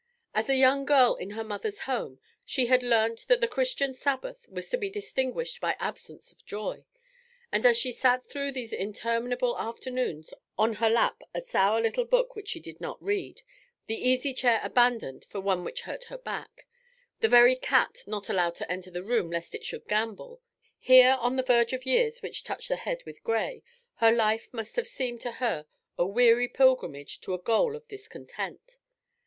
As 0.33 0.49
a 0.49 0.55
young 0.55 0.83
girl 0.83 1.13
in 1.15 1.29
her 1.29 1.43
mother's 1.43 1.81
home 1.81 2.19
she 2.43 2.65
had 2.65 2.81
learnt 2.81 3.27
that 3.27 3.39
the 3.39 3.47
Christian 3.47 3.93
Sabbath 3.93 4.49
was 4.49 4.67
to 4.71 4.77
be 4.79 4.89
distinguished 4.89 5.61
by 5.61 5.75
absence 5.79 6.31
of 6.31 6.43
joy, 6.43 6.85
and 7.51 7.67
as 7.67 7.77
she 7.77 7.91
sat 7.91 8.25
through 8.25 8.51
these 8.51 8.73
interminable 8.73 9.55
afternoons, 9.59 10.33
on 10.57 10.73
her 10.81 10.89
lap 10.89 11.21
a 11.35 11.41
sour 11.41 11.79
little 11.79 12.03
book 12.05 12.35
which 12.35 12.49
she 12.49 12.59
did 12.59 12.81
not 12.81 12.99
read, 12.99 13.43
the 13.85 13.93
easy 14.09 14.33
chair 14.33 14.59
abandoned 14.63 15.27
for 15.29 15.39
one 15.39 15.63
which 15.63 15.81
hurt 15.81 16.05
her 16.05 16.17
back, 16.17 16.65
the 17.19 17.27
very 17.29 17.55
cat 17.55 17.99
not 18.07 18.27
allowed 18.27 18.55
to 18.55 18.71
enter 18.71 18.89
the 18.89 19.03
room 19.03 19.29
lest 19.29 19.53
it 19.53 19.63
should 19.63 19.87
gambol, 19.87 20.41
here 20.79 21.15
on 21.19 21.35
the 21.35 21.43
verge 21.43 21.73
of 21.73 21.85
years 21.85 22.23
which 22.23 22.43
touch 22.43 22.69
the 22.69 22.75
head 22.75 23.03
with 23.05 23.21
grey, 23.23 23.61
her 23.97 24.11
life 24.11 24.49
must 24.51 24.75
have 24.77 24.87
seemed 24.87 25.21
to 25.21 25.33
her 25.33 25.67
a 25.95 26.07
weary 26.07 26.47
pilgrimage 26.47 27.21
to 27.21 27.35
a 27.35 27.39
goal 27.39 27.75
of 27.75 27.87
discontent. 27.87 28.77